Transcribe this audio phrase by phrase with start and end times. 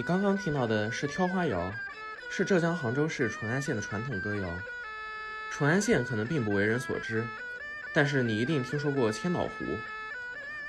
[0.00, 1.70] 你刚刚听到的是挑花谣，
[2.30, 4.58] 是浙江杭州市淳安县的传统歌谣。
[5.50, 7.22] 淳安县可能并不为人所知，
[7.92, 9.76] 但是你一定听说过千岛湖，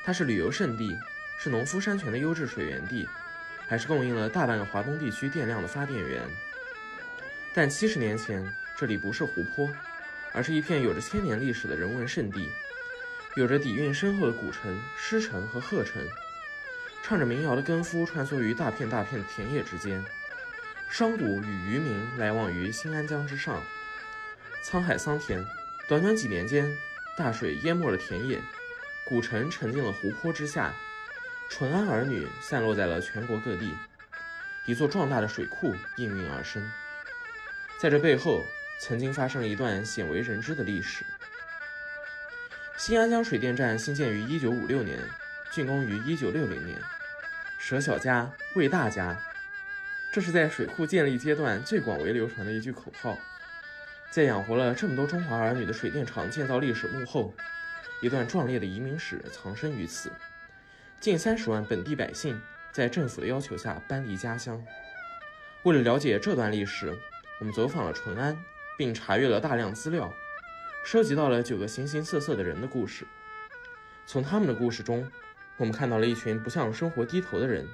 [0.04, 0.99] 它是旅游胜地，
[1.38, 3.07] 是农夫山泉的优质水源地，
[3.70, 6.23] 还是供应了大半个华东地区电量的发电源。
[7.54, 9.70] 但七十年前，这里不是湖泊，
[10.34, 12.49] 而是一片有着千年历史的人文胜地，
[13.38, 16.05] 有着底蕴深厚的古城、诗城和鹤城。
[17.11, 20.01] 唱着民谣的耕夫穿梭于大片大片的田野之间，
[20.89, 23.61] 商贾与渔民来往于新安江之上。
[24.63, 25.45] 沧海桑田，
[25.89, 26.73] 短短几年间，
[27.17, 28.39] 大水淹没了田野，
[29.05, 30.73] 古城沉进了湖泊之下，
[31.49, 33.75] 淳安儿女散落在了全国各地，
[34.65, 36.65] 一座壮大的水库应运而生。
[37.77, 38.46] 在这背后，
[38.79, 41.03] 曾经发生了一段鲜为人知的历史。
[42.77, 44.98] 新安江水电站兴建于1956年。
[45.53, 46.79] 竣工于一九六零年，
[47.63, 49.15] 舍小家为大家，
[50.12, 53.15] 这是在水库建立阶段最广为流传的一句口号。
[54.09, 57.31] 在养活了这么多中华儿女的水电厂建造历史幕后，
[58.01, 60.12] 一段壮烈的移民史藏身于此。
[60.99, 64.59] 近三十万本地百姓在政府的要求下搬离家乡。
[65.62, 66.97] 为了了解这段历史，
[67.40, 68.35] 我们走访了淳安，
[68.75, 70.12] 并查阅了大量资料，
[70.84, 73.06] 收集到了九个形形色色的人的故事。
[74.07, 75.09] 从他们的故事中，
[75.62, 77.67] 我们看到了一群不向生活低头的人，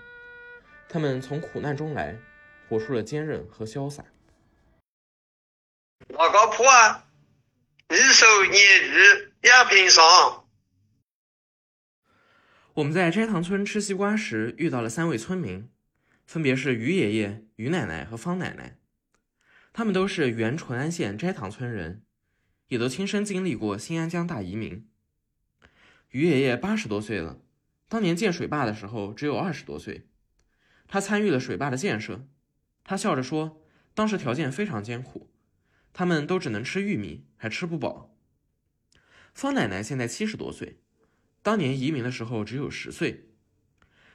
[0.90, 2.20] 他们从苦难中来，
[2.68, 4.04] 活出了坚韧和潇洒。
[6.10, 7.08] 老高坡啊，
[7.88, 10.04] 日收年日两平上。
[12.74, 15.70] 我们在斋堂村吃西瓜时遇到了三位村民，
[16.26, 18.78] 分别是于爷爷、于奶奶和方奶奶，
[19.72, 22.04] 他们都是原淳安县斋堂村人，
[22.68, 24.90] 也都亲身经历过新安江大移民。
[26.10, 27.40] 于爷爷八十多岁了。
[27.90, 30.10] 当年建水坝的时候只有二十多岁，
[30.88, 32.28] 他参与了水坝的建设。
[32.84, 33.62] 他笑着说
[33.94, 35.30] ：“当时条件非常艰苦，
[35.94, 38.14] 他们都只能吃玉米，还吃不饱。”
[39.34, 40.82] 方奶奶现在七十多岁，
[41.42, 43.30] 当年移民的时候只有十岁。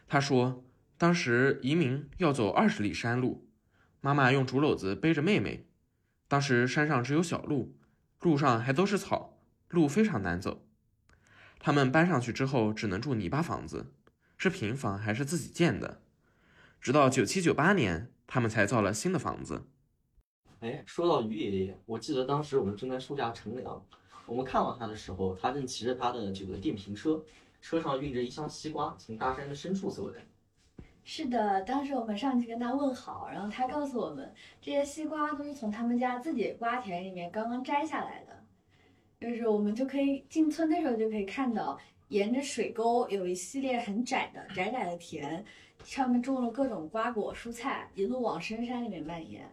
[0.06, 0.66] 他说
[0.98, 3.48] ：“当时移民要走二十里山路，
[4.00, 5.68] 妈妈用竹篓子背着妹妹。
[6.28, 7.78] 当时山上只有小路，
[8.20, 10.66] 路上还都是草，路非常难走。”
[11.64, 13.92] 他们搬上去之后，只能住泥巴房子，
[14.36, 16.00] 是平房还是自己建的？
[16.80, 19.62] 直到九七九八年，他们才造了新的房子。
[20.58, 23.80] 哎，说到于爷爷，我记得当时我们正在树下乘凉，
[24.26, 27.22] 我们看到他的时候，他正骑着他的这个电瓶车，
[27.60, 30.20] 车上运着一箱西瓜，从大山的深处走来。
[31.04, 38.41] 是的，当时我们上去跟他问好，然后他告诉我们，这些西瓜都是从他们家自己瓜田里面刚刚摘下来的。
[39.22, 41.78] 就是我们就可以进村的时候就可以看到，
[42.08, 45.44] 沿着水沟有一系列很窄的窄窄的田，
[45.84, 49.48] 上面种了各种瓜果蔬菜，一路往深山里面蔓延。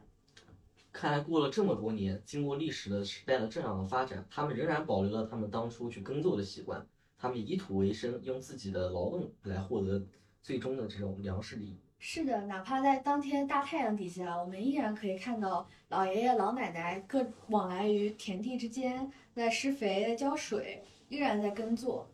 [0.92, 6.84] 看来过了这么多年，经过历史的时代的这样的发展，他们仍然保留了他们当初去耕作的习惯，
[7.16, 10.04] 他们以土为生，用自己的劳动来获得
[10.42, 11.78] 最终的这种粮食利益。
[12.02, 22.08] 是的，哪怕在当天大太阳底下，我们依然可以看到老爷爷老奶奶各往来于田地之间，在施肥、在浇水，依然在耕作。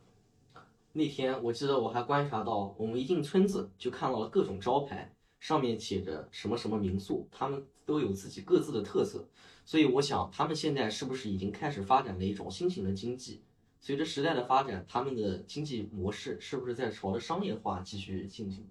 [0.92, 5.08] 那天我记得我还观察到，我们一进村子就看到了各种招牌，
[5.40, 9.28] 上面写着什么什么民宿，他们都有自己各自的特色。
[9.64, 13.44] 所以我想，他们现在是不是已经开始发展了一种新型的经济？
[13.80, 18.68] 随着时代的发展，他们的经济模式是不是在朝着商业化继续进行？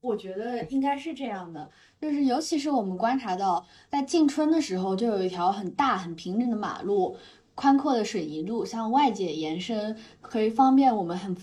[0.00, 1.68] 我觉得应该是这样的，
[2.00, 7.16] 就是尤其是我们观察到，在进村的时候，就有一条很大、很平整的马路，
[7.56, 11.36] 宽阔的水泥路向外界延伸，可以方便我们很，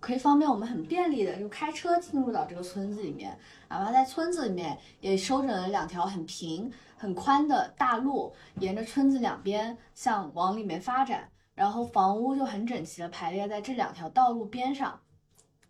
[0.00, 3.36] 可以方便我们很便利的就开车进入到这个村子里面。
[3.70, 15.00] 哪怕在村子里面也修整了两条很平、很宽的大路，沿着村子两边向往里面发展，然后房屋就很整齐的排列在这两条道路边上。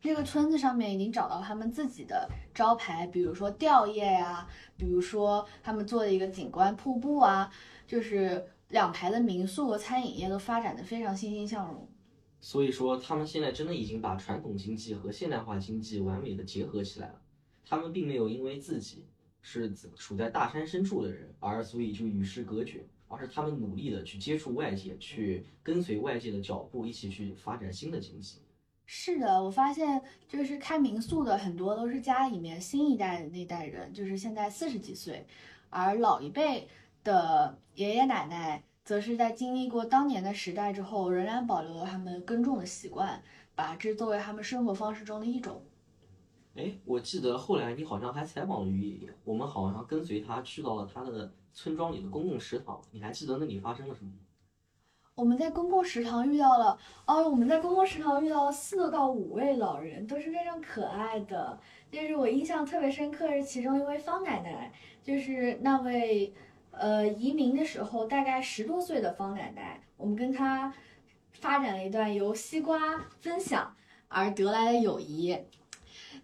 [0.04, 4.46] 这个村子上面已经找到他们自己的招牌，比如说吊叶呀，
[4.76, 7.50] 比如说他们做的一个景观瀑布啊，
[7.86, 11.88] 就是两排的民宿和餐饮业都发展的非常欣欣向荣。
[12.38, 17.22] 所以说，他们现在真的已经把传统经济和现代化经济完美的结合起来了。
[17.64, 19.06] 他们并没有因为自己
[19.40, 28.42] 是处在大山深处的人而所以就与世隔绝，而是他们努力的去接触外界，去跟随外界的脚步，一起去发展新的经济。
[28.86, 35.26] 是的，我发现就是开民宿的很多都是家里面新一代的那代人，就是现在四十几岁，
[35.70, 36.68] 而老一辈
[37.02, 43.22] 的爷爷奶奶则是在经历过当年的时代之后，仍然保留了他们耕种的习惯，
[43.54, 45.62] 把这作为他们生活方式中的一种。
[46.54, 54.18] 哎，我记得后来你好像还采访了于爷爷，我们好像跟随他去到了他的村庄里的公共食堂，你还记得那里发生了什么吗？
[55.16, 56.76] 我们在公共食堂遇到了，
[57.06, 61.56] 哦，我们在公共食堂遇到了四到五位老人，都是非常可爱的。
[61.92, 64.72] 就是我印象特别深刻是其中一位方奶奶，
[65.04, 66.34] 就是那位，
[66.72, 70.74] 呃，移民的时候大概十多岁的方奶奶，我们跟她
[71.32, 72.80] 发展了一段由西瓜
[73.20, 73.72] 分享
[74.08, 75.38] 而得来的友谊。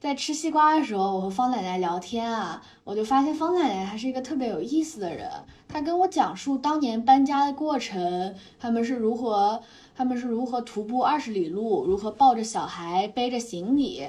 [0.01, 5.31] 在吃西瓜的时候，我和方奶奶聊天啊，我就发现方奶奶她是一个特别有意思的人。
[5.73, 9.63] 他跟我讲述当年搬家的过程，他们是如何，
[9.97, 14.09] 他们是如何徒步二十里路，如何抱着小孩背着行李，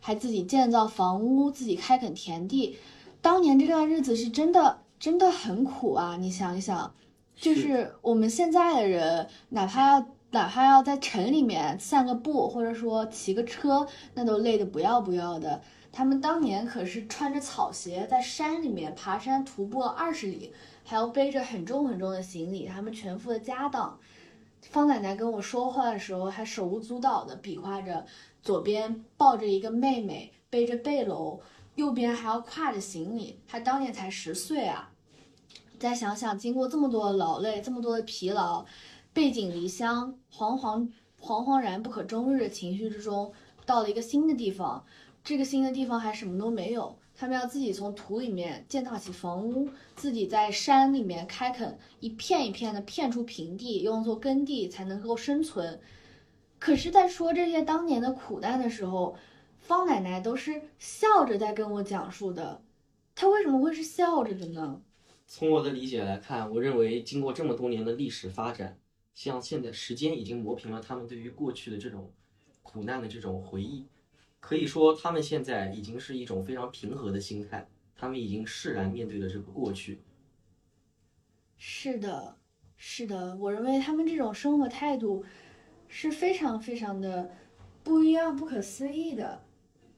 [0.00, 2.76] 还自己建造房屋，自己开垦田地。
[3.20, 6.16] 当年这段日子是真的真的很苦啊！
[6.16, 6.94] 你想一想，
[7.34, 10.06] 就是我们现在的人，哪怕要。
[10.32, 13.84] 哪怕要在城里面散个步，或者说骑个车，
[14.14, 15.60] 那都累得不要不要的。
[15.90, 20.52] 他们当年可是穿着草鞋在山里面爬山徒步二十里，
[20.90, 23.96] 还要背着很重很重的行李，他们全副的家当。
[24.60, 28.04] 方奶奶跟我说话的时候还手舞足蹈的比划着，
[28.42, 31.38] 左边抱着一个妹妹背着背篓，
[31.76, 33.38] 右边还要挎着行李。
[33.46, 34.90] 她当年才十岁啊！
[35.78, 38.66] 再想想，经过这么多的劳累，这么多的疲劳。
[39.12, 40.88] 背井离乡，惶惶
[41.22, 43.32] 惶惶然不可终日的情绪之中，
[43.64, 44.84] 到了一个新的地方，
[45.22, 55.78] 这个新的地方还什么都没有，他们要自己从土里面建造起房屋，自己在山里面开垦，一片一片的片出平地，用作耕地才能够生存。
[56.58, 59.18] 可是，在说这些当年的苦难的时候，
[59.58, 62.62] 方奶奶都是笑着在跟我讲述的。
[63.14, 64.80] 她为什么会是笑着的呢？
[65.26, 68.78] 从我的理解来看，我认为经过这么多年的历史发展。
[69.12, 72.10] 像现在时间已经磨平了他们对于过去的这种
[72.62, 73.84] 苦难的这种回忆，
[74.40, 80.02] 可以说他们现在已经是一种非常平和的心态，他们已经释然面对了这个过去。
[81.56, 82.36] 是的，
[82.76, 85.24] 是的，我认为他们这种生活态度
[85.86, 87.30] 是非常非常的
[87.84, 89.40] 不一样、不可思议的。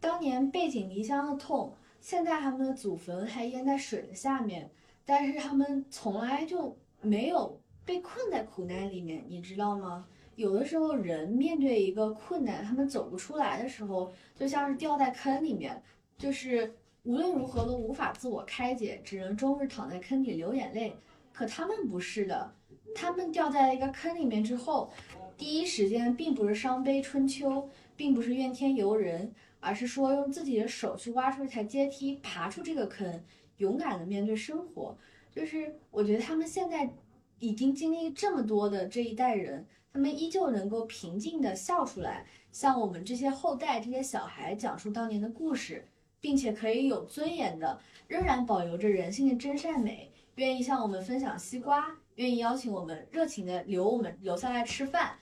[0.01, 4.71] 当年背井离乡的痛，现在他们的祖坟还淹在水的下面，
[5.05, 7.59] 但是他们从来就没有。
[7.85, 10.07] 被困在苦难里面，你知道吗？
[10.35, 15.83] 有的时候人面对一个困难，他们走不出来的时候，就像是掉在坑里面，
[16.17, 20.95] 就是无论如何都无法自我开解，只能终日躺在坑底流眼泪。
[21.33, 22.53] 可他们不是的，
[22.95, 24.91] 他们掉在一个坑里面之后，
[25.37, 33.23] 第一时间并不是伤悲春秋，并不是怨天尤人，而是说用自己的手去挖出一台阶梯，爬出这个坑，
[33.59, 34.97] 勇敢的面对生活。
[35.31, 36.91] 就是我觉得他们现在。
[37.39, 45.87] 已经经历这么多的这一代人，他们依旧能够平静地笑出来，向我们这些后代、这些小孩讲述当年的故事，
[46.19, 47.79] 并且可以有尊严的，
[48.09, 55.19] 仍然保留着人性的真善美，愿意向我们分享西瓜，愿意邀请我们热情的留我们留下来吃饭，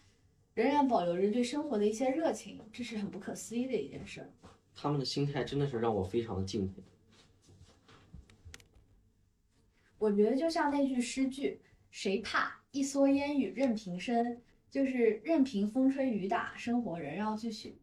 [0.55, 4.31] 仍然保留着对生活的一些热情，这是很不可思议的一件事。
[4.77, 6.75] 他们的心态真的是让我非常的敬佩。
[9.99, 11.61] 我觉得就像那句诗句。
[11.93, 17.81] 谁怕一蓑烟雨任平生，就是任凭风吹雨打，生活仍要继续。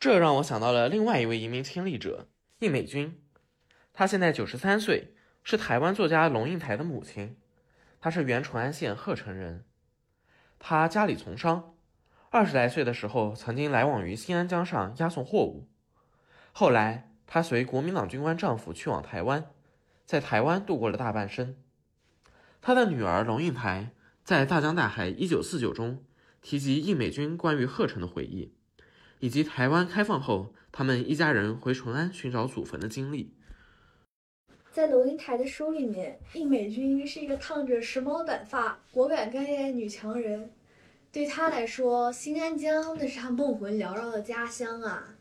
[0.00, 3.20] 这让我想到了另外一位移民亲历者应美君，
[3.92, 7.36] 她现在九十三岁，是台湾作家龙应台的母亲。
[8.00, 9.64] 她是原淳安县鹤城人，
[10.58, 11.74] 她家里从商，
[12.30, 15.68] 二十来岁的时候曾经来往于新安江上押送货物，
[16.52, 19.50] 后来她随国民党军官丈夫去往台湾。
[20.04, 21.54] 在台湾度过了大半生，
[22.60, 23.92] 他的女儿龙应台
[24.24, 26.04] 在《大江大海一九四九》中
[26.42, 28.52] 提及应美军关于鹤城的回忆，
[29.20, 33.32] 以及台湾开放后他们一家人回淳安寻找祖坟的经历。
[34.70, 40.50] 在龙应台的书里面，应美军是一个烫着时髦短发、果敢干练的女强人。
[41.10, 45.14] 对她来说，新安江那是她梦魂缭绕的家乡啊。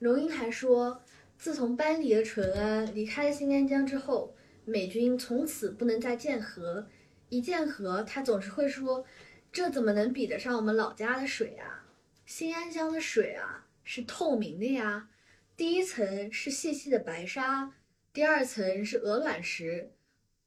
[0.00, 1.02] 龙应台说。
[1.40, 4.34] 自从搬离了淳安，离开了新安江之后，
[4.68, 6.86] 美军从此不能再见河。
[7.30, 9.04] 一见河，他总是会说
[9.50, 11.86] ：“这怎么能比得上我们老家的水啊？
[12.24, 15.08] 新安江的水啊，是透明的呀。
[15.56, 17.72] 第一层是细细的白沙，
[18.12, 19.92] 第二层是鹅卵石，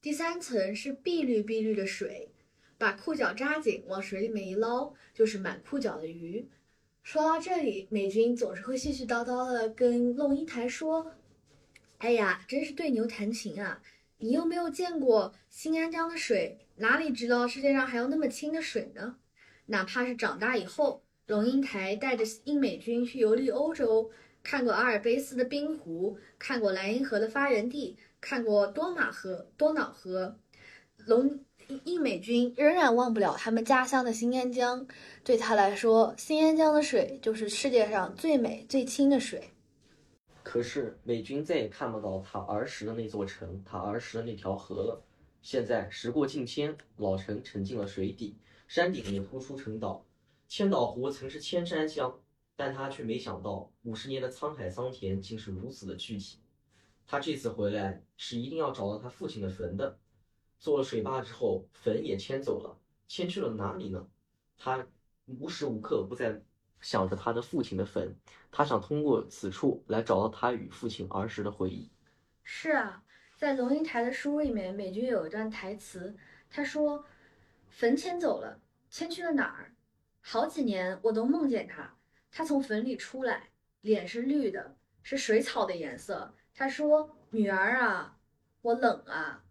[0.02, 2.32] 第三层是碧绿碧绿的水。
[2.78, 6.48] 把裤脚扎紧，往水里面一捞，就是满裤脚的鱼。”
[7.04, 11.14] 说到这里，美军总是会絮絮叨叨的跟弄一台说
[11.98, 13.82] ：“哎呀，真是对牛弹琴啊！
[14.24, 19.16] 你又没有见过新安江的水，哪里知道世界上还有那么清的水呢？
[19.66, 24.12] 哪怕是长大以后，龙应台带着英美军去游历欧洲，
[24.44, 30.38] 看过阿尔卑斯的冰湖，看过莱茵河的发源地，看过多瑙河、多瑙河。
[31.08, 31.40] 龙
[31.84, 34.86] 英美军仍然忘不了他们家乡的新安江，
[35.24, 39.50] 对他来说，新安江的水就是世界上最美最清的水。
[40.52, 45.02] 可是美军再也看不到他儿时的那座城，他儿时的那条河了。
[45.42, 48.36] 现在时过境迁，老城沉进了水底，
[48.68, 50.06] 山顶也突出城岛。
[50.50, 52.20] 千岛湖曾是千山乡，
[52.54, 56.40] 但他却没想到五十年的沧海桑田竟是如此的具体。
[57.08, 59.98] 他这次回来是一定要找到他父亲的坟的。
[60.60, 62.78] 做了水坝之后，坟也迁走了，
[63.08, 64.06] 迁去了哪里呢？
[64.58, 64.86] 他
[65.28, 66.42] 无时无刻不在
[66.82, 68.14] 想着他的父亲的坟，
[68.52, 71.90] 他想通过此处来找到他与父亲儿时的回忆。
[72.44, 73.04] 是啊，
[73.38, 76.18] 在龙应台的书里面，美军有一段台词，
[76.50, 77.06] 他说
[77.70, 78.60] ：“坟迁走了，
[78.90, 79.74] 迁去了哪儿？
[80.20, 81.96] 好几年我都梦见他，
[82.32, 83.50] 他从坟里出来，
[83.82, 86.34] 脸是绿的，是水草的颜色。
[86.54, 88.18] 他说：‘女儿啊，
[88.62, 89.46] 我冷啊。’”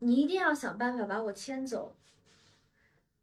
[0.00, 1.96] 你一定要想办法把我牵走。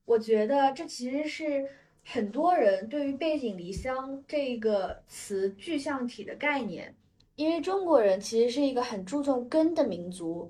[0.06, 1.70] 我觉得这其实是
[2.04, 6.94] 很多人对于“背井离乡”这个词具象体的概念，
[7.36, 10.50] 因为中国人其实是一个很注重根的民族，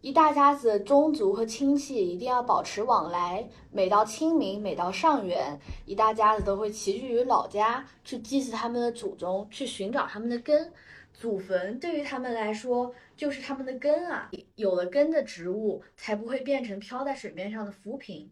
[0.00, 3.46] 一大家子的宗族和亲戚一定要保持往来。
[3.70, 10.72] 每到清明，每到上元，一大家子都会齐聚于老家，去祭祀他们的祖宗，去寻找他们的根。
[11.12, 18.30] 祖坟对于他们来说就是他们的根啊，有了根的植物才不会变成飘在水面上的浮萍。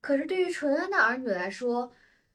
[0.00, 1.92] 可是对于淳安的儿女来说，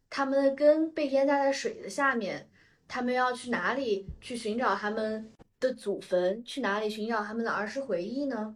[0.10, 2.50] 他们的根被淹在了水的下面，
[2.88, 6.43] 他们要去哪里去寻找他们的祖坟？
[6.43, 8.55] 去哪里寻找他们的儿时回忆呢？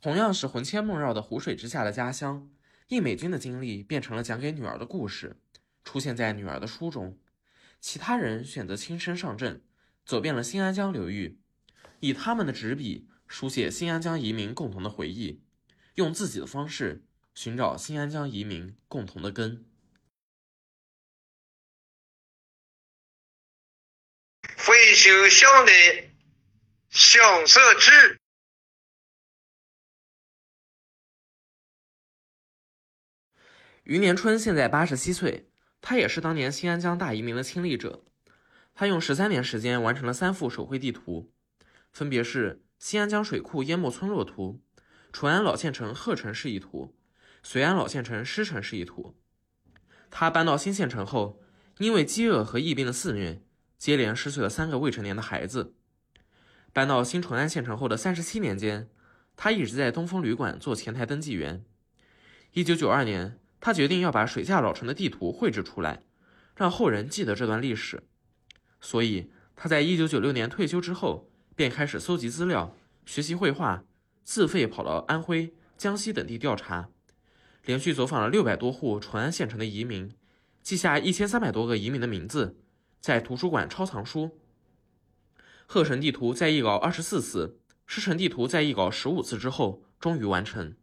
[0.00, 2.48] 同样是魂牵梦绕的湖水之下的家乡，
[2.88, 5.36] 应美军的经历变成了讲给女儿的故事，
[5.84, 7.18] 出现在女儿的书中。
[7.80, 9.62] 其他人选择亲身上阵。
[10.04, 11.40] 走遍了新安江流域，
[11.98, 15.42] 以他们的纸笔书写新安江移民共同的回忆，
[15.96, 17.02] 用自己的方式
[17.36, 19.66] 寻找新安江移民共同的根。
[24.56, 26.10] 回首向来
[26.88, 28.18] 相识之。
[33.84, 35.50] 余年春现在八十七岁，
[35.82, 38.02] 他也是当年新安江大移民的亲历者。
[38.72, 41.34] 他用十三年时间完成了三幅手绘地图，
[41.92, 44.62] 分别是新安江水库淹没村落图、
[45.12, 46.95] 淳安老县城鹤城示意图、
[47.48, 49.14] 绥安老县城狮城示意图。
[50.10, 51.40] 他搬到新县城后，
[51.78, 53.40] 因为饥饿和疫病的肆虐，
[53.78, 55.76] 接连失去了三个未成年的孩子。
[56.72, 58.88] 搬到新淳安县城后的三十七年间，
[59.36, 61.64] 他一直在东风旅馆做前台登记员。
[62.50, 66.02] 一九九二年，他决定要把水下老城的地图绘制出来，
[66.56, 68.02] 让后人记得这段历史。
[68.80, 73.84] 所以，他在一九九六年退休之后，便开始搜集资料、学习绘画，
[74.24, 76.88] 自费跑到安徽、江西等地调查，
[77.66, 80.12] 连续走访了六百多户淳安县城的移民，
[80.62, 82.60] 记下一千三百多个移民的名字，
[83.00, 84.38] 在图书馆抄藏书。
[85.66, 90.76] 鹤城地图在译稿二十四次，狮城地图在译稿十五次之后，终于完成。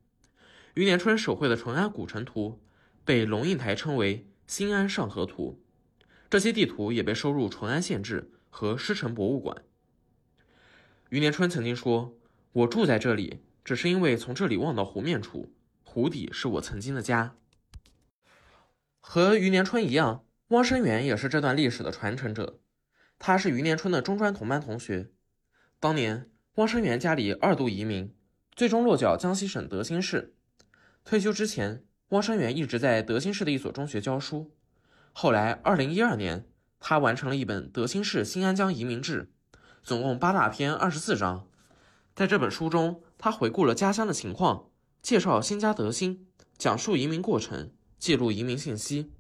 [0.74, 2.60] 余年春手绘的淳安古城图，
[3.06, 5.62] 被龙应台称为“新安上河图”。
[6.30, 9.64] 这些地图也被收入《淳安县志》和狮城博物馆。
[11.08, 12.18] 余年春曾经说
[12.52, 15.54] ：“我住在这里，只是因为从这里望到湖面处，
[15.94, 17.36] 湖底是我曾经的家。”
[19.00, 22.60] 和余年春一样，汪生元也是这段历史的传承者。
[23.20, 25.12] 他是余年春的中专同班同学。
[25.80, 28.16] 当年，汪生元家里二度移民，
[28.56, 30.34] 最终落脚江西省德兴市。
[31.06, 34.52] 退休之前，汪生元一直在德兴市的一所中学教书。
[35.12, 36.48] 后来，二零一二年，
[36.80, 39.30] 他完成了一本《德兴市新安江移民志》，
[39.84, 41.48] 总共八大篇，二十四章。
[42.16, 44.70] 在这本书中，他回顾了家乡的情况，
[45.04, 46.26] 介绍新家德兴，
[46.58, 49.12] 讲述移民过程，记录移民信息。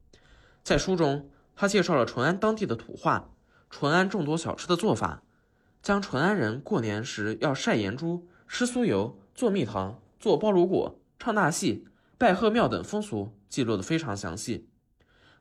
[0.63, 3.31] 在书中，他介绍了淳安当地的土话，
[3.69, 5.23] 淳安众多小吃的做法，
[5.81, 11.85] 将淳安人过年时要晒盐猪、吃酥油、做蜜糖、做包炉果、唱大戏、
[12.17, 14.69] 拜贺庙等风俗记录得非常详细。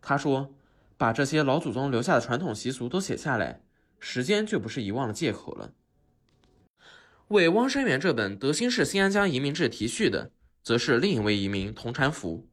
[0.00, 0.52] 他说
[0.98, 3.62] ：“把这些老祖宗留下的传统习俗都写下来，
[4.00, 5.72] 时间就不是遗忘的借口了。”
[7.32, 12.46] 为汪生元这本《德兴市新安江移民志》题序的，则是另一位移民童传福。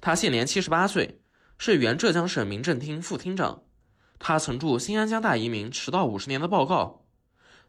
[0.00, 1.20] 他现年七十八岁，
[1.58, 3.64] 是原浙江省民政厅副厅长。
[4.20, 7.04] 他曾著《新安江大移民迟到五十年的报告》。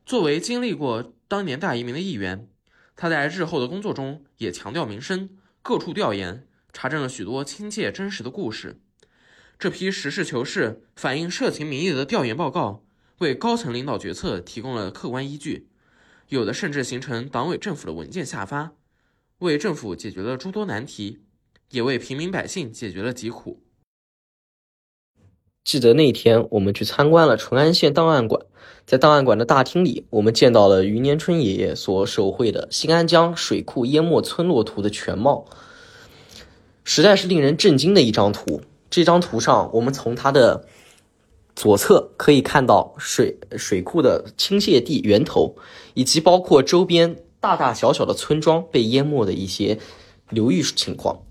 [0.06, 2.48] 作为经历过当年大移民的一员，
[2.96, 5.32] 他在日后的工作中也强调民生，
[5.64, 8.80] 各处调研，查证了许多亲切真实的故事。
[9.58, 12.86] 这批实事求是、反映社情民意的调研报告，
[13.18, 15.70] 为高层领导决策提供了客观依据，
[16.30, 18.72] 有的甚至形成党委政府的文件下发，
[19.40, 21.20] 为政府解决了诸多难题，
[21.70, 23.62] 也为平民百姓解决了疾苦。
[25.64, 28.46] 记得那天，我们去参观了淳安县档案馆，
[28.86, 35.46] 在档案馆的大厅里，我们见到了余年春爷爷所手绘的新安江水库淹没村落图的全貌，
[36.84, 38.62] 实在是令人震惊的一张图。
[38.92, 40.68] 这张图上，我们从它的
[41.56, 45.56] 左侧可以看到水水库的倾泻地源头，
[45.94, 49.80] 以及包括周边大大小小的村庄被淹没的一些
[50.30, 51.22] 流域情况。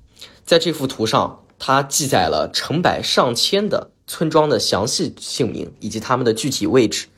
[0.44, 7.08] 在这幅图上，它记载了成百上千的村庄的详细姓名以及他们的具体位置。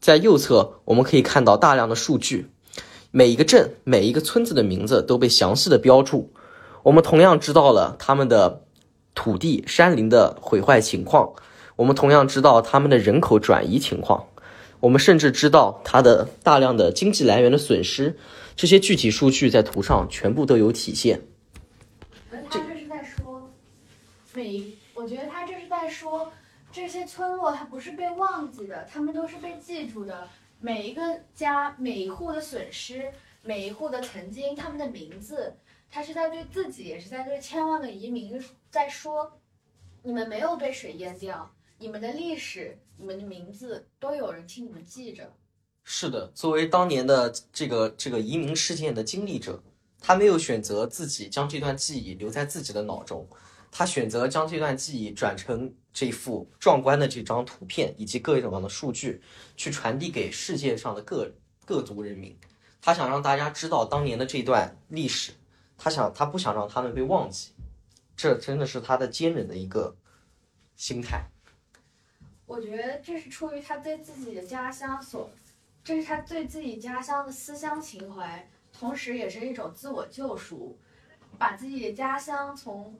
[0.00, 2.50] 在右侧，我们可以看到大量的数据，
[3.10, 6.32] 每一个镇、每一个村子的名字都被详细的标注。
[6.82, 8.62] 我们同样知道了他们的。
[9.16, 11.34] 土地、山林的毁坏情况，
[11.76, 14.28] 我们同样知道他们的人口转移情况，
[14.80, 18.16] 我们甚至知道它的大量的经济来源的损失，
[18.54, 21.22] 这些具体数据在图上全部都有体现。
[22.30, 23.50] 他这是在说，
[24.34, 24.64] 每
[24.94, 26.32] 我觉得他这是在说，
[26.70, 30.28] 这些村落它不是被忘记的，他们都是被记住的。
[30.60, 31.02] 每一个
[31.34, 33.10] 家、每一户的损失，
[33.42, 35.54] 每一户的曾经，他们的名字。
[35.90, 39.38] 他是在对自己，也是在对千万个移民在说：
[40.02, 41.52] 你们没有被水淹掉，
[41.84, 45.30] 你们的历史、你们的名字都有人替你们记着。
[45.84, 49.62] 是的，作为当年的这个这个移民事件的经历者，
[50.00, 53.28] 他没有选择自己将这段记忆留在自己的脑中，
[53.70, 59.20] 他选择将这段记忆转成这幅壮观的这张图片以及各种各样的数据，
[59.54, 61.30] 去传递给世界上的各
[61.66, 62.34] 各族人民。
[62.80, 65.32] 他想让大家知道当年的这段历史。
[65.76, 67.50] 他想，他不想让他们被忘记，
[68.16, 69.94] 这真的是他的坚韧的一个
[70.76, 71.28] 心态。
[72.46, 75.30] 我觉得这是出于他对自己的家乡所，
[75.82, 80.78] 这是他对自己家乡的思乡情怀，同时也是一种自我救赎，
[81.38, 82.98] 把自己的家乡从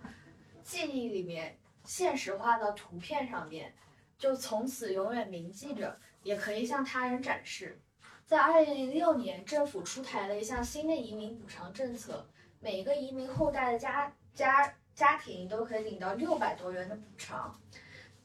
[0.62, 3.74] 记忆里面现实化到图片上面，
[4.18, 7.78] 就从此永远铭记着，也可以向他人展示。
[8.26, 12.26] 在二零零六年，政府出台了一项新的移民补偿政策。
[12.60, 17.54] 每一个移民后代的家家家庭都可以领到六百多元的补偿。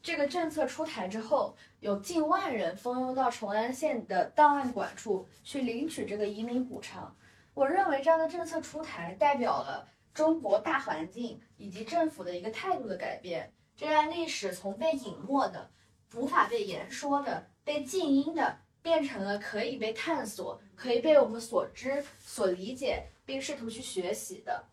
[0.02, 7.16] 这个政策出台之后，有近万人蜂拥到崇安县的档案馆处去领取这个移民补偿。
[7.54, 13.52] 我认为这样的政策出台，代表了中国大环境以及政府的一个态度的改变。
[13.76, 15.70] 这段历史从被隐没的、
[16.16, 23.08] 无法被言说的、被静音的，变成了可以被探索、可以被我们所知、所理解。
[23.30, 24.64] 并试图去学习的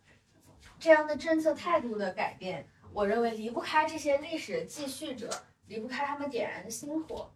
[0.79, 5.29] 这样的政策态度的改变，我认为离不开这些历史的继续者，
[5.67, 7.29] 离不开他们点燃的星火。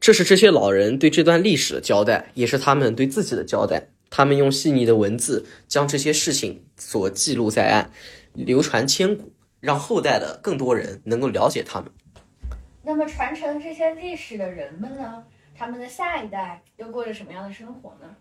[0.00, 3.86] 这是这些老人对这段历史的交代，也是他们对自己的交代。
[4.10, 7.92] 他们用细腻的文字将这些事情所记录在案，
[8.32, 11.92] 流传千古，让后代的更多人能够了解他们。
[12.82, 15.24] 那么，传承这些历史的人们呢？
[15.54, 18.16] 他们的下一代又过着什么样的生活呢？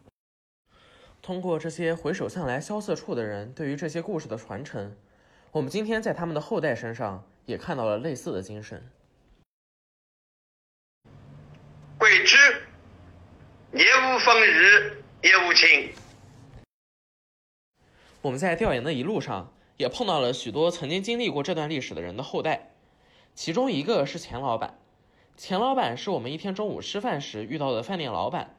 [1.20, 4.96] 通过这些回首向来萧瑟处的人对于这些故事的传承，
[5.52, 8.88] 我们今天在他们的后代身上也看到了类似的精神。
[11.98, 12.38] 鬼之，
[13.74, 15.92] 也无风日，也无晴。
[18.22, 22.72] 我们在调研的一路上，也碰到了许多曾经经历过这段历史的人的后代，
[23.34, 24.78] 其中一个是钱老板。
[25.36, 28.56] 钱老板是我们一天中午吃饭时遇到的饭店老板，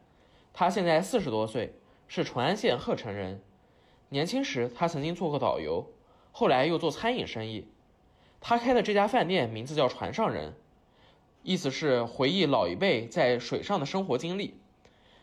[0.53, 1.75] 他现在四十多岁。
[2.09, 3.41] 是淳安县鹤城人，
[4.09, 5.87] 年轻时他曾经做过导游，
[6.33, 7.67] 后来又做餐饮生意。
[8.41, 10.55] 他开的这家饭店名字叫“船上人”，
[11.43, 14.55] 意思是回忆老一辈在水上的生活经历。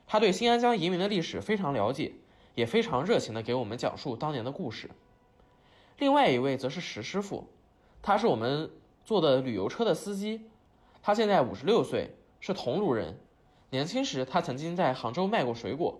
[0.06, 2.14] 他对新安江移民的历史非常了解，
[2.56, 4.90] 也非常热情地给我们讲述当年的故事。
[5.98, 7.48] 另外一位则是石师傅，
[8.02, 8.72] 他是我们
[9.04, 10.42] 坐的旅游车的司机，
[11.02, 13.18] 他现在五十六岁，是桐庐人。
[13.72, 16.00] 年轻时他曾经在杭州卖过水果。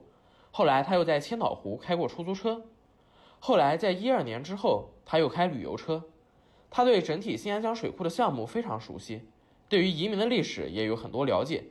[0.52, 2.64] 后来他又在千岛湖开过出租车，
[3.40, 6.04] 后来在一二年之后，他又开旅游车。
[6.70, 9.22] 他对整体新安江水库的项目非常熟悉，
[9.70, 11.64] 对于移民的历史也有很多了解。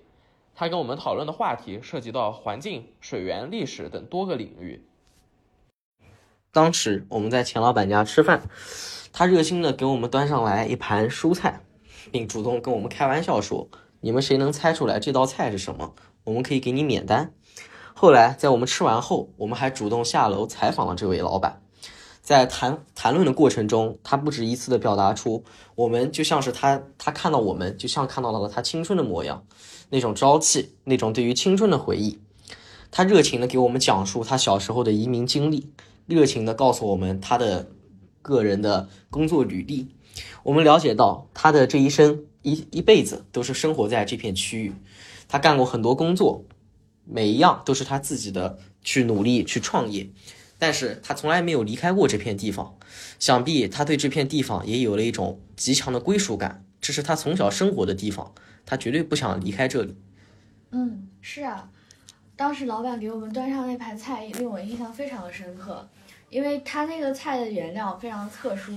[0.55, 4.83] 他跟我们讨论的话题涉及到环境、水源、历史等多个领域。
[6.51, 8.41] 当时我们在钱老板家吃饭，
[9.13, 11.61] 他热心的给我们端上来一盘蔬菜，
[12.11, 13.69] 并主动跟我们开玩笑说
[14.01, 17.35] ：“你们谁能猜出来这道菜是什么，我们可以给你免单。”
[17.99, 21.63] 后来，在我们吃完后，我们还主动下楼采访了这位老板。
[22.21, 25.43] 在谈谈论的过程中，他不止一次的表达出，
[25.75, 29.47] 我们就像是他，他看到我们，就像看到了他青春的模样，
[29.89, 32.19] 那种朝气，那种对于青春的回忆。
[32.91, 35.71] 他热情的给我们讲述他小时候的移民经历，
[36.05, 37.67] 热情的告诉我们他的
[38.21, 39.89] 个人的工作履历。
[40.43, 44.75] 我们了解到他的这一生一一辈子都是生活在这片区域，
[45.29, 46.45] 他干过很多工作，
[47.07, 50.11] 每一样都是他自己的去努力去创业。
[50.59, 52.79] 但是他从来没有离开过这片地方，
[53.19, 56.65] 想必他对这片地方也有了一种极强的归属感。
[56.81, 58.33] 这是他从小生活的地方，
[58.65, 59.95] 他绝对不想离开这里。
[60.71, 61.69] 嗯，是啊，
[62.37, 65.87] 当时老板给我们端上那盘菜，令我印象非常的深刻，
[66.31, 68.73] 因为他那个菜的原料非常特殊，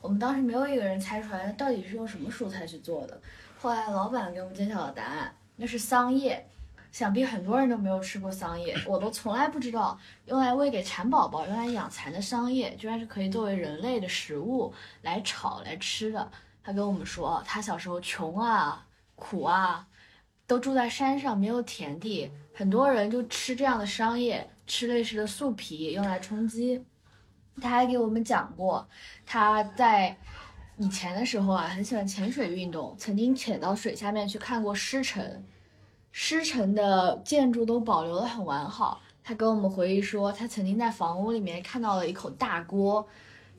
[0.00, 3.20] 我们当时没有一个人猜出来到底是用什么蔬菜去做的。
[3.58, 6.46] 后来老板给我们揭晓了答案，那是桑叶。
[6.94, 16.30] 想必很多人都没有吃过桑叶，我都从来不知道，用来喂给蚕宝宝、用来养蚕的桑叶，居然是可以作为人类的食物来炒来吃的。
[16.62, 19.84] 他跟我们说，他小时候穷啊、苦啊，
[20.46, 26.80] 都住在山上，没有田地，很多人就吃这样的桑叶，吃类似的树皮用来充饥。
[27.60, 28.88] 他还给我们讲过，
[29.26, 30.16] 他在
[30.78, 35.44] 以前的时候啊，很喜欢潜水运动，曾经潜到水下面去看过狮城。
[36.16, 39.00] 狮城的建筑都保留的很完好。
[39.24, 43.04] 他跟我们回忆说，他曾经在房屋里面看到了一口大锅。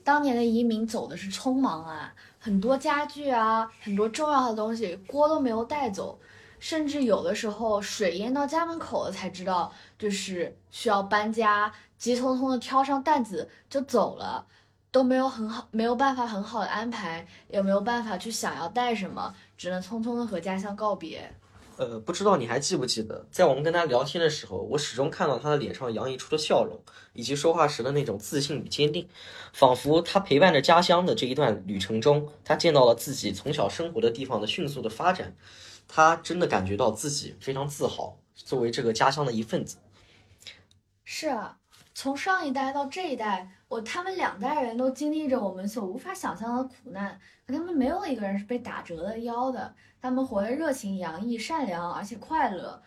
[0.06, 6.18] 当年的移民走的是匆忙啊，很多家具啊，很多重要的东西锅都没有带走，
[6.58, 14.48] 甚至有的时候水淹到家门口了才知道，就是需要搬家，急匆匆的挑上担子就走了，
[14.92, 21.30] 都没有很好，没有办法很好的安排，也没有办法去想要带什么，只能匆匆的和家乡告别。
[21.78, 26.80] 呃，不知道你还记不记得，在我们跟他聊天的时候，我始终看到他的脸上洋溢出的笑容，
[27.14, 29.08] 以及说话时的那种自信与坚定，
[29.54, 35.36] 仿佛他陪伴着家乡的这一段旅程中，他见到了自己从小生活的地方的迅速的发展，
[35.88, 39.78] 他真的感觉到自己非常自豪，作为这个家乡的一份子。
[41.04, 41.58] 是啊，
[41.94, 49.76] 从上一代到这一代，我他们两代人都经历着我们所无法想象的苦难，可他们没有一个人是被打折了腰的。
[50.02, 52.82] 他们活得热情洋溢、善良，而且快乐，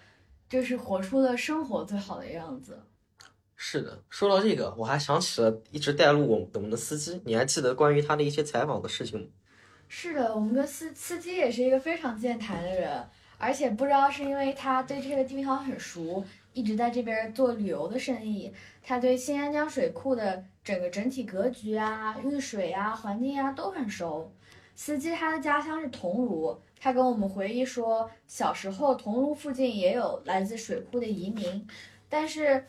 [0.48, 2.83] 这是活出了生活最好的样子。
[3.55, 9.27] 是的，说到这个，我还想起了一直带路我我们的司机，你还记得关于他的一些采访的事情吗？
[9.88, 13.05] 是的，我们的司司机也是一个非常健谈的人，
[13.37, 16.24] 而且不知道是因为他对这个地方很熟，
[16.59, 24.29] 一直在这边做旅游的生意，他对新安江水库的整个整体格局啊、遇水啊、环境啊都很熟。
[24.75, 26.57] 司机他的家乡是桐庐。
[26.81, 31.64] 他跟我们回忆说，小时候桐庐附近也有来自水库的移民，
[32.09, 32.64] 但是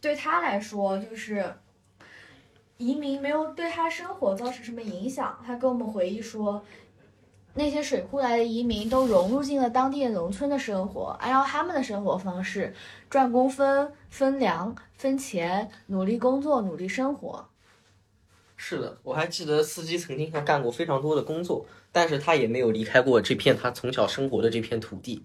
[0.00, 1.54] 对他来说，就是
[2.78, 5.38] 移民没有对他生活造成什么影响。
[5.46, 6.62] 他跟我们回忆说，
[7.54, 12.74] 那些水库来的移民都融入进了当地农村的生活，按照他们的生活方式
[13.08, 17.48] 赚工分、分粮、分钱，努力工作，努力生活。
[18.56, 21.66] 是的，我还记得司机曾经还干过非常多的工作。
[21.92, 25.22] 但是他也没有离开过这片他从小生活的这片土地，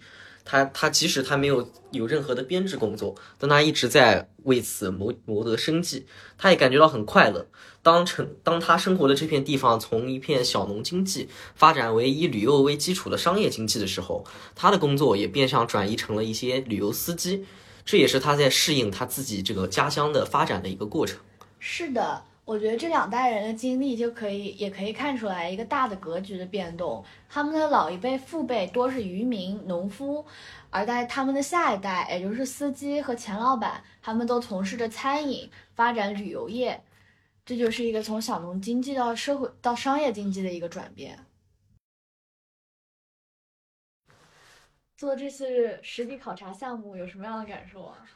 [0.49, 6.07] 他他即使他没有有任何的编制工作，但他一直在为此谋谋得生计，
[6.39, 7.45] 他也感觉到很快乐。
[7.83, 17.45] 当成当他生活的这片地方从一片小农经济发展为以旅游为基础的商业经济的时候，他的工作也变相转移成了一些旅游司机，
[17.85, 21.19] 这也是他在适应他自己这个家乡的发展的一个过程。
[21.59, 22.23] 是的。
[22.49, 27.05] 我觉得这两代人的经历就可以，也可以看出来一个大的格局的变动。
[27.29, 30.25] 他们的老一辈父辈多是渔民、农夫，
[30.71, 36.81] 而在他们的下一代，也就是司机和钱老板，他们都从事着餐饮、发展旅游业。
[37.45, 41.19] 这就是一个从小农经济到社会到商业经济的一个转变。
[44.97, 48.09] 做这次实地考察项目有什么样的感受啊？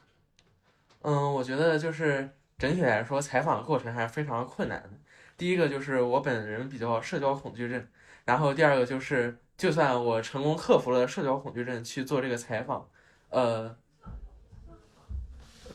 [1.03, 2.27] 嗯，我觉得就是。
[2.63, 4.89] 整体来说，采访的过程还是非常困难的。
[5.35, 7.85] 第一个就是我本人比较社交恐惧症，
[8.23, 12.87] 然后第二个就是，就算我成功克服了社交恐惧症去做这个采访，
[13.31, 13.75] 呃，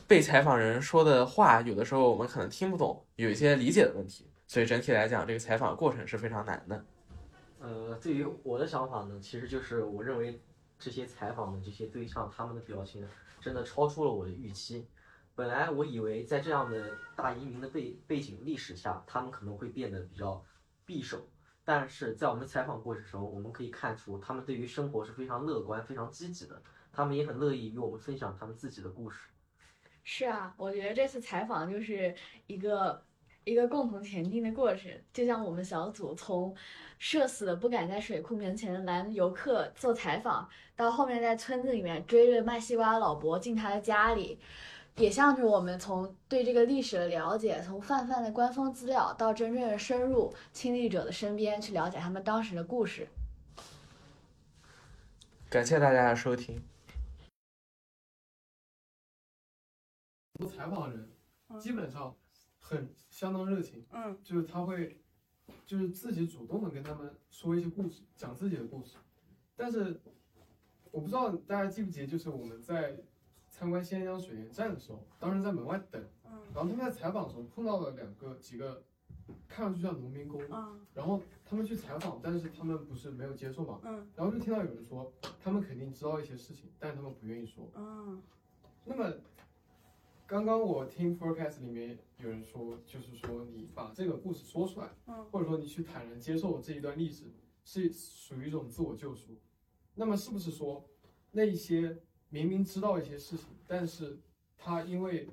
[0.07, 6.83] 被采访人说的话，有的时候我们可能听不懂，有一些理解的问题，所以整体来讲，这个采访过程是非常难的。
[7.59, 10.41] 呃，对于我的想法呢，其实就是我认为
[10.79, 13.07] 这些采访的这些对象，他们的表情
[13.39, 14.87] 真的超出了我的预期。
[15.39, 20.43] 本来我以为在这样的大移民的背背景历史下，他们可能会变得比较
[20.85, 21.29] 匕首，
[21.63, 29.29] 但是在我们采访过程中，我们可以看出他们对于生活是非常乐观、非常积极的，他们也很乐意与我们分享他们自己的故事。
[30.03, 32.13] 是啊，我觉得这次采访就是
[32.45, 33.01] 一个。
[33.45, 36.55] 一个共同前进的过程，就像我们小组从
[36.99, 44.39] 社死的不敢在水库面前拦游客做采访，到后面在村子里面追着卖西瓜的老伯进他的家里，
[44.99, 53.07] 也像是我们从对这个历史的了解，从泛泛的官方资料到真正的深入亲历者的身边去了解他们当时的故事。
[55.49, 56.61] 感谢大家的收听。
[60.37, 61.09] 做采访人
[61.47, 62.13] 嗯基本上
[62.59, 65.01] 很相当热情，嗯就是他会
[65.65, 68.97] 就是自己主动的跟他们说一些故事，讲自己的故事。
[69.55, 69.97] 但是
[70.91, 72.97] 我不知道大家记不记得，就是我们在
[73.59, 78.81] 参观仙江水电站的时候，当时在门外等，嗯然后他们在采访的时候碰到了两个几个
[79.49, 85.11] 看上去像农民工，嗯然后他们去采访，但是他们不是没有接受嘛，嗯然后就听到有人说
[85.43, 87.69] 他们肯定知道一些事情，但是他们不愿意说。
[87.75, 88.21] 嗯
[88.85, 89.13] 那么，
[90.25, 97.25] 刚刚我听 forecast 里面有人说，就是说你把这个故事说出来，嗯或者说你去坦然接受这一段历史，
[97.65, 99.33] 是属于一种自我救赎。
[99.95, 100.85] 那么是不是说，
[101.31, 104.19] 那一些明明知道一些事情，但是
[104.55, 105.27] 他因为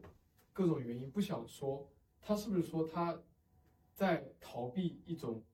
[0.53, 3.21] 各种原因不想说，他是不是说他
[3.95, 5.45] 在逃避一种，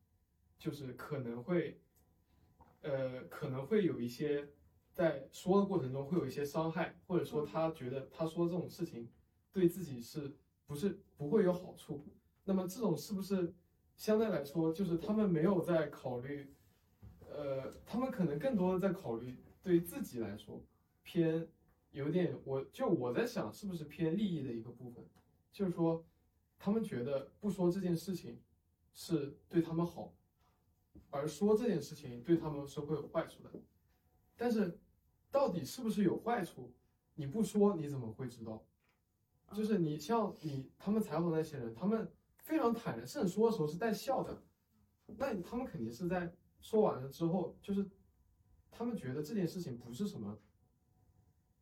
[0.59, 1.81] 就是可能会，
[2.83, 4.49] 呃，可能会有一些
[4.93, 9.09] 在说的过程中会有一些伤害，或者说他觉得他说这种事情
[9.53, 12.07] 对自己是不是不会有好处？
[12.45, 13.53] 那么这种是不是
[13.97, 16.55] 相对来说，就是他们没有在考虑，
[17.29, 20.63] 呃，他们可能更多的在考虑对自己来说
[21.03, 21.49] 偏
[21.91, 25.05] 有点，我就我在想是不是偏利益的一个部分，
[25.51, 26.05] 就是说
[26.59, 28.41] 他们觉得不说这件事情
[28.95, 30.15] 是对他们好，
[31.11, 33.51] 而说这件事情对他们是会有坏处的。
[34.37, 34.79] 但是
[35.31, 36.73] 到底是不是有坏处，
[37.15, 38.65] 你不说你怎么会知道？
[39.53, 44.43] 就是你像你他们采访那些人，他们非常坦然，甚至说的时候是带笑的，
[45.07, 47.87] 那他们肯定是在说完了之后，就是
[48.71, 50.39] 他们觉得这件事情不是什么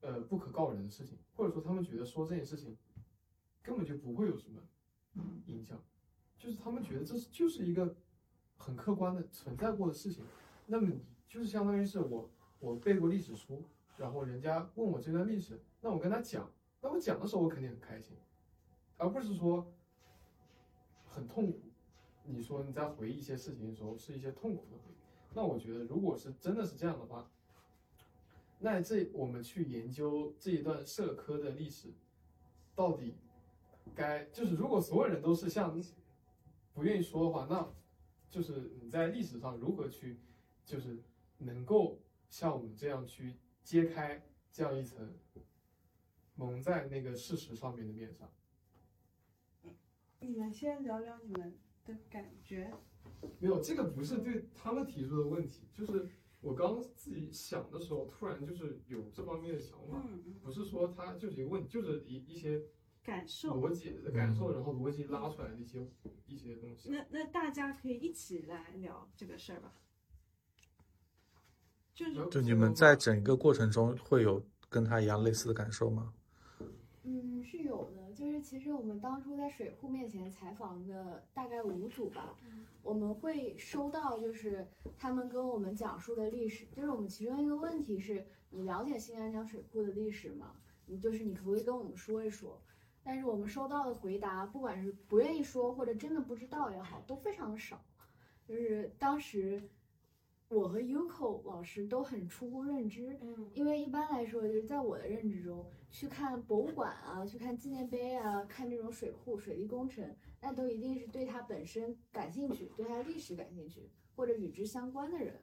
[0.00, 2.76] 呃不可告人的事情，或者说他们觉得说这件事情
[3.62, 4.62] 根本就不会有什么
[5.46, 5.80] 影响，
[6.38, 7.96] 就是他们觉得这是就是一个
[8.56, 10.24] 很客观的存在过的事情。
[10.66, 10.92] 那么
[11.28, 13.62] 就是相当于是我我背过历史书，
[13.96, 18.16] 然后人家问我这段历史，那我跟他讲，那我讲的时候我肯定很开心，
[18.96, 19.72] 而不是说
[21.06, 21.60] 很痛苦。
[22.22, 27.28] 你说你在回忆一些事情的时候是一些痛苦的回忆，那我觉得如果是真的是这样的话，
[28.62, 31.88] 那这我们去研究这一段社科的历史，
[32.74, 33.14] 到底
[33.94, 35.80] 该就是如果所有人都是像
[36.74, 37.72] 不愿意说的话，那
[38.30, 40.20] 就是你在历史上如何去
[40.64, 41.02] 就是
[41.38, 45.10] 能够像我们这样去揭开这样一层
[46.34, 48.28] 蒙在那个事实上面的面纱。
[50.20, 52.70] 你们先聊聊你们的感觉。
[53.38, 56.06] 没有，这个不是对他们提出的问题，就是
[56.40, 60.02] 我刚自己想的时候，突然就是有这方面的想法，
[60.42, 62.62] 不是说它就是一个问题，就是一一些
[63.02, 63.60] 感受。
[63.60, 65.86] 逻辑的感受，然后逻辑拉出来的一些
[66.26, 66.90] 一些东西。
[66.90, 69.74] 那那大家可以一起来聊这个事儿吧。
[71.94, 76.14] 就是就你们在整个过程中会有跟他一样类似的感受吗？
[77.02, 77.99] 嗯，是有的。
[78.20, 82.36] 就是其实我们当初在水库面前采访的大概五组吧，
[82.82, 86.66] 我们会收到就是他们跟我们讲述的历史。
[86.66, 90.52] 就是我们其中一个问题是你了解新安江水库的历史吗？
[90.84, 92.60] 你就是你可不可以跟我们说一说？
[93.02, 97.82] 但是我们收到的回答，不管是不愿意说或者真的不知道也好，都非常的少。
[98.46, 99.66] 就是当时
[100.50, 115.40] 我和 Yuko 老师都很出乎认知，嗯因为一般来说，就是在我的认知中，去看博物馆啊，去看纪念碑啊，看这种水库、水利工程，那都一定是对它本身感兴趣，对它历史感兴趣，或者与之相关的人。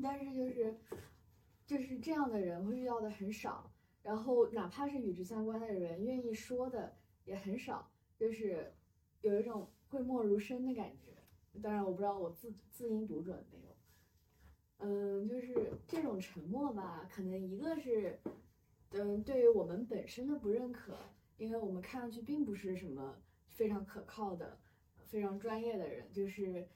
[0.00, 0.78] 但是就是
[1.66, 3.72] 就是这样的人会遇到的很少，
[4.04, 8.72] 然后哪怕是与之相关的人，愿意说的也很少，就是
[9.20, 11.10] 有一种讳莫如深的感觉。
[11.60, 13.71] 当然，我不知道我字字音读准没有。
[14.84, 15.54] 嗯，就是
[15.86, 18.18] 这种沉默吧，可能一个是，
[18.90, 20.96] 嗯，对于我们本身的不认可，
[21.38, 23.16] 因为我们看上去并不是什么
[23.46, 24.58] 非常可靠的、
[25.06, 26.66] 非常专业的人，就是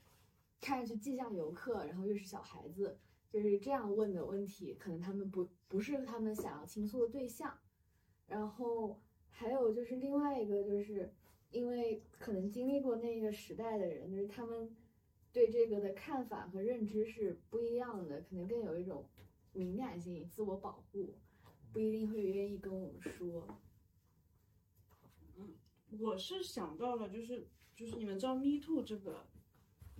[0.61, 2.97] 看上去既像游客，然后又是小孩子，
[3.29, 7.53] 就是这样问的问题，可能他们不不是他们想要倾诉的对象。
[8.25, 11.13] 然后还有就是另外一个，就是
[11.51, 14.69] 因为可能经历过那个时代的人，就是他们
[15.31, 19.05] 对这个的看法和认知是不一样的，可能更有一种
[19.53, 21.13] 敏感性、自我保护，
[21.71, 23.47] 不一定会愿意跟我们说。
[25.37, 25.55] 嗯
[25.99, 29.25] 我是想到了，就是就是你们知道 Me Too 这个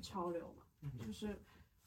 [0.01, 0.91] 潮流吗？
[1.05, 1.39] 就是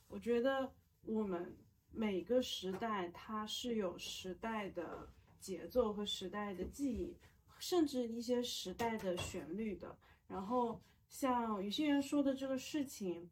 [0.09, 0.73] 我觉得
[1.05, 1.55] 我们
[1.93, 7.15] 每个时代它是有时代的节奏和时代的记忆，
[7.59, 9.97] 甚至一些时代的旋律的。
[10.27, 13.29] 然后像有些人说的这个事情，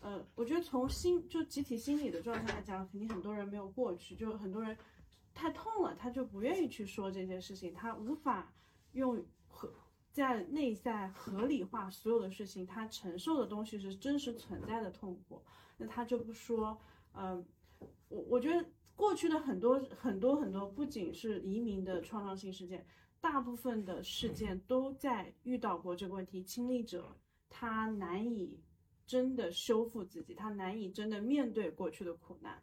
[0.00, 4.76] 呃，我觉得从心就集体心理的状态来讲，肯定很多人没有过去，就很多人
[5.34, 8.50] 太痛了，他就不愿意去说这件事情，他无法
[8.92, 9.70] 用和
[10.10, 15.42] 在内在合理化所有的事情，他承受的东西是真实存在的痛苦，
[15.76, 16.80] 那他就不说。
[17.12, 17.44] 嗯，
[18.08, 22.86] 我我觉得过去的很多很多很多，不仅是移民的创伤性事件，
[23.20, 27.16] 大部分的事件都在遇到过这个问题，亲历者
[27.48, 28.58] 他难以
[29.06, 32.62] 真的修复自己，他难以真的面对过去的苦难，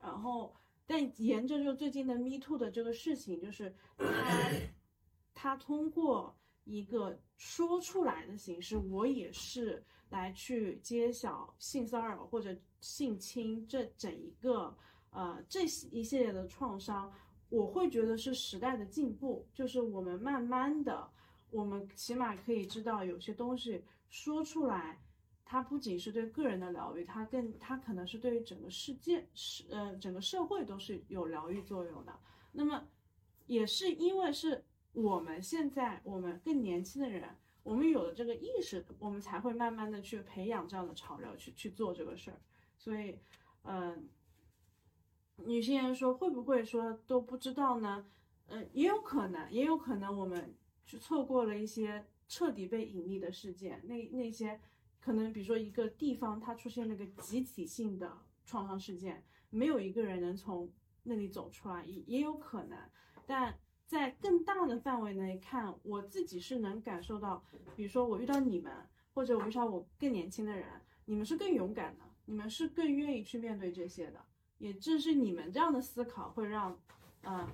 [0.00, 0.54] 然后。
[0.90, 4.50] 但沿着就最近的 Me Too 的这个事情，就是他
[5.34, 6.34] 他通过
[6.64, 14.74] 一个说出来的形式，我也是来去揭晓性骚扰或者性侵这整一个
[15.10, 17.12] 呃这一系列的创伤，
[17.48, 21.08] 我会觉得是时代的进步，就是我们慢慢的，
[21.50, 24.98] 我们起码可以知道有些东西说出来。
[25.50, 32.14] 它不仅是对个人的疗愈，它更它可能是对于整个世界是呃整个社会都是有疗愈作用的。
[32.52, 32.86] 那么
[33.46, 42.38] 也是因为是我们现在我们更年轻的人，我们有了这个意识，我们才会慢慢的去培养这样的潮流去去做这个事儿。
[42.76, 43.18] 所以，
[43.62, 44.06] 嗯，
[45.44, 48.06] 女性人说会不会说都不知道呢？
[48.48, 54.60] 嗯，也有可能，也有可能我们去错过了一些彻底被隐匿的事件，那那些。
[55.00, 60.70] 可能比如说一个地方它出现那个集体性的创伤事件，没有一个人能从
[61.04, 62.76] 那里走出来，也也有可能。
[63.24, 67.42] 但在更大的范围内看，我自己是能感受到，
[67.76, 68.70] 比如说我遇到你们，
[69.14, 70.66] 或者我遇到我更年轻的人，
[71.06, 74.20] 你们是更勇敢的，你们是更愿意去面对这些的。
[74.58, 76.78] 也正是你们这样的思考，会让，
[77.22, 77.48] 嗯，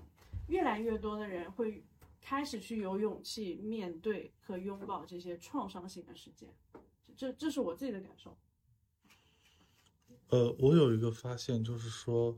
[0.48, 1.84] 越来越多的人会
[2.20, 6.48] 开始去有勇气面对和拥抱这些创伤性的事件。
[7.16, 8.36] 这这是我自己的感受。
[10.30, 12.36] 呃，我有一个发现，就是说，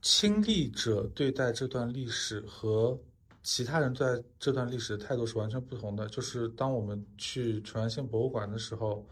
[0.00, 2.98] 亲历者对待这段历史和
[3.42, 6.08] 其他人对待这段历史的态度是完全不同的。
[6.08, 9.04] 就是当我们去淳安县博物馆的时候，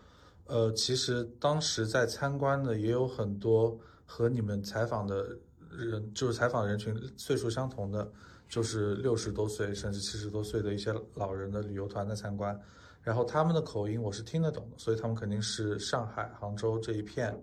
[0.47, 5.37] 呃，其实当时在参观的也有很多和你们采访的
[5.71, 8.11] 人，就是采访人群岁数相同的，
[8.49, 12.59] 就是六十多岁甚至七十多岁的一些老人的旅游团的参观。
[13.03, 17.39] 然后他们的口音我是听得懂的，所以他们肯定是上海、杭州这一片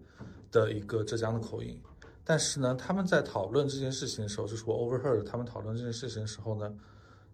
[0.51, 1.79] 的一个浙江的口音。
[2.23, 6.73] 但是呢，他们在讨论这件事情的时候，就是我 overheard 他们讨论这件事情的时候呢，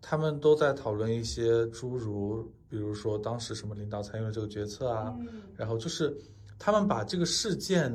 [0.02, 5.16] 他们都在讨论一些诸如，比如说当时什么领导参与了这个决策啊，
[5.56, 6.18] 然后就是
[6.58, 7.94] 他们把这个事件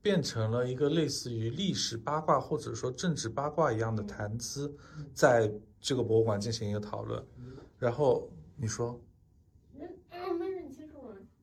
[0.00, 4.74] 变成了一个类似于历史八卦或者说政治八卦一样的谈资，
[5.14, 7.24] 在这个博物馆进行一个讨论。
[7.78, 9.00] 然后你说。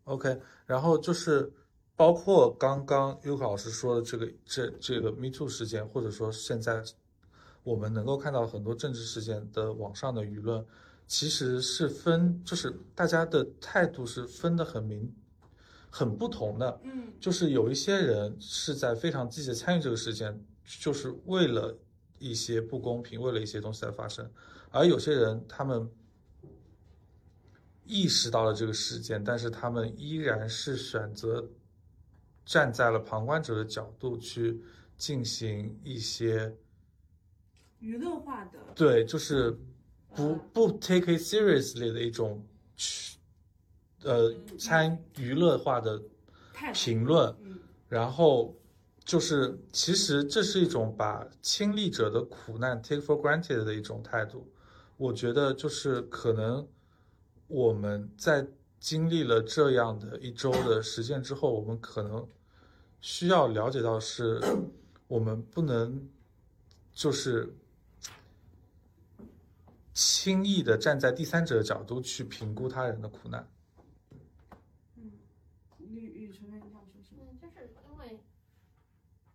[0.06, 1.52] OK，然后就是
[1.96, 6.84] 包括刚刚优可老师说的这个这这个 Me Too 事件，或者说现在
[7.64, 10.64] 我们能够看到很多政治事件的网上的舆论，
[11.08, 15.12] 其实是分，就是大家的态度是分得很明，
[15.98, 16.82] 很不同的。
[16.84, 20.38] 嗯，就是有一些人是在非常积极参与这个事件，
[20.82, 21.78] 就是为了
[22.20, 24.30] 一些不公平，为了一些东西在发生，
[24.72, 25.90] 而有些人他们。
[27.88, 31.48] 意识到了这个事件，但是他们依然是选择
[32.44, 34.60] 站在了旁观者的角度去
[34.98, 36.52] 进行一些
[37.78, 39.56] 娱乐化的，对，就是
[40.16, 42.44] 不不 take it seriously 的一种
[42.76, 43.15] 去
[44.06, 46.02] 呃参娱乐化的
[46.74, 47.36] 评论，
[47.90, 48.56] 然后
[49.04, 54.50] 就是其实这是一种把亲历者的苦难 take for granted 的一种态度，
[54.96, 56.66] 我觉得就是可能。
[57.48, 58.48] 我们在
[58.80, 62.28] 经历了这样的一周的实践之后，我们可能
[63.02, 64.42] 需要了解到，是
[65.08, 66.10] 我们不能
[66.92, 67.56] 就是
[69.94, 73.48] 轻易的站在第三者的角度去评估他人的苦难。
[74.96, 75.12] 嗯，
[75.78, 77.22] 雨雨晨，你想说什么？
[77.30, 78.20] 嗯，就是因为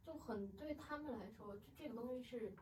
[0.04, 2.52] 就很对他们来说，就这个东西是。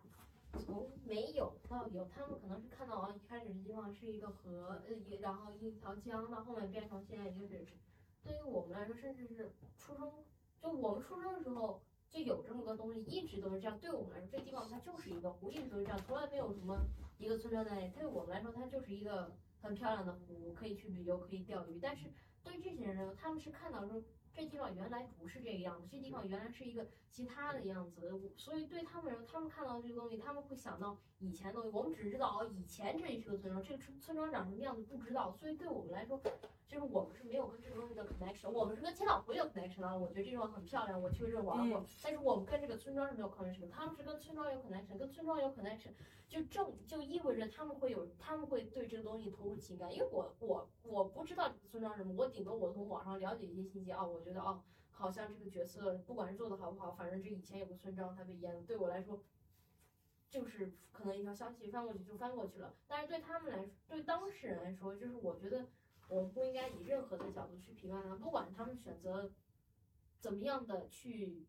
[0.65, 7.67] 从没有到有，他们可能是看到啊，一开始的地方是一个河，呃，一然后一条江，到后面变成现在一个人。
[8.25, 10.11] 对于我们来说，甚至是出生，
[10.63, 13.79] 就我们出生的时候就有这么个东西，一直都是这样。
[13.79, 16.79] 对我们来说，这地方它就是一个湖，一直都是这样，从来没有什么
[17.19, 17.91] 一个村庄在那里。
[17.91, 21.79] 对我们来说，它就是一个很漂亮的湖，可以去旅游，可以钓鱼。
[21.79, 22.11] 但是
[22.43, 24.03] 对这些人，他们是看到说
[24.39, 28.33] 这地方原来不是这个样子，这地方原来是一个其他的样子。
[28.37, 31.69] 所以对他们来说，他们看到这个东西，他们会想到以前的东西。
[31.69, 35.33] 我们只知道哦，以前这里是个村庄，这个村村庄长什么样子不知道。
[35.33, 36.21] 所以对我们来说，
[36.67, 39.99] 就是我们是没有跟这个东西的 connection，我们是跟千岛湖有 connection 的。
[39.99, 41.85] 我觉得这地方很漂亮，我去这玩过。
[42.03, 45.91] 但是我们跟这个村庄是没有 connection 的，他们是跟村庄有 connection，跟村庄有 connection。
[46.29, 59.19] 就正就意味着他们会有，他们会对这个东西投入情感，因为我我我不知道这个村庄什么，我顶多我从网上了解一些信息啊，我觉得哦，好像这个角色不管是做的好不好，反正这以前有个村庄他被淹了，对我来说，
[60.31, 65.67] 就是可能一条消息翻过去就翻过去了，但是对他们来说，对当事人来说，就是我觉得
[66.09, 69.31] 我们不应该以任何的角度去评判他，不管他们选择
[70.21, 71.47] 怎么样的去。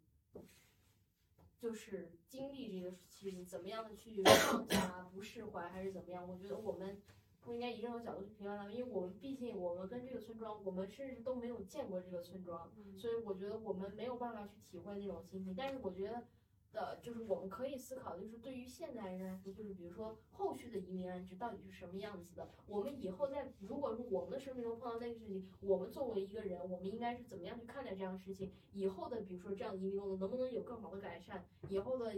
[1.61, 6.25] 就是经历这个事情，怎么样的去放下、不释怀，还是怎么样？
[6.25, 7.01] 我觉得我们
[7.41, 15.53] 不应该以任何角度去评判他们，因为我们毕竟我们跟这个村庄，我们甚至都没有见过这个村庄，所以我觉得我们没有办法去体会那种心情。
[15.53, 16.23] 但是我觉得。
[16.71, 22.47] 的，就是我们可以思考，就是对于现代人来说，就是比如说后续的移民安置到底是什么样子的？
[22.67, 28.51] 我们以后在如果说我们的生命中碰到那个事情，我们作为一个人，我们应该是怎么样去看待这样的事情？
[28.73, 31.45] 以后的比如说这样的移民工作能不能有更好的改善？
[31.69, 32.13] 以后的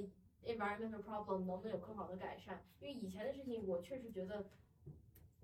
[0.46, 2.64] environmental problem 能不能有更好的改善？
[2.80, 4.46] 因为以前的事情，我确实觉得，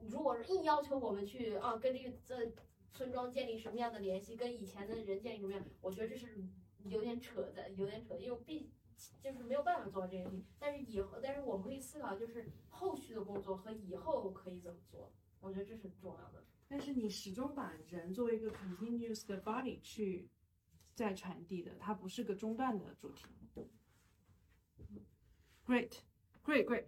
[0.09, 2.51] 如果是硬要求我们去啊跟这个这
[2.93, 6.43] 村庄建立什么样的联系，跟以前的人建立什么样，我觉得这是
[6.85, 8.71] 有点扯的，有点扯的，因为毕。
[9.21, 16.43] 就是没有办法做到这一点，但是以后，但是我们可以思考，就是后续的工作和以后可以怎么做，我觉得这是重要的。
[16.67, 20.29] 但是你始终把人作为一个 continuous 的 body 去
[20.95, 23.25] 在传递的，它不是个中断的主题。
[25.65, 25.99] Great,
[26.43, 26.85] great, great.